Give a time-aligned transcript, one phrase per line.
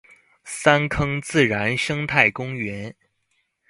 [0.43, 2.95] 三坑自然生態公園